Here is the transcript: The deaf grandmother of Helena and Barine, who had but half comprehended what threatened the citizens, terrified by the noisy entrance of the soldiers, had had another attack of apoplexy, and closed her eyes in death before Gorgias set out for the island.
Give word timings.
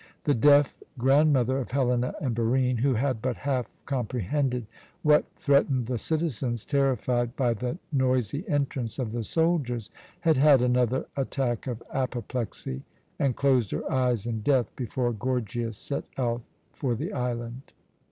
The 0.23 0.33
deaf 0.33 0.79
grandmother 0.97 1.59
of 1.59 1.69
Helena 1.69 2.15
and 2.19 2.33
Barine, 2.33 2.79
who 2.79 2.95
had 2.95 3.21
but 3.21 3.35
half 3.35 3.67
comprehended 3.85 4.65
what 5.03 5.25
threatened 5.35 5.85
the 5.85 5.99
citizens, 5.99 6.65
terrified 6.65 7.35
by 7.35 7.53
the 7.53 7.77
noisy 7.93 8.43
entrance 8.49 8.97
of 8.97 9.11
the 9.11 9.23
soldiers, 9.23 9.91
had 10.21 10.37
had 10.37 10.63
another 10.63 11.05
attack 11.15 11.67
of 11.67 11.83
apoplexy, 11.93 12.81
and 13.19 13.35
closed 13.35 13.69
her 13.69 13.91
eyes 13.91 14.25
in 14.25 14.41
death 14.41 14.75
before 14.75 15.13
Gorgias 15.13 15.77
set 15.77 16.05
out 16.17 16.41
for 16.71 16.95
the 16.95 17.13
island. 17.13 17.61